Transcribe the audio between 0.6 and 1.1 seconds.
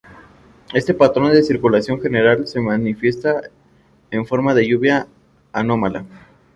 Este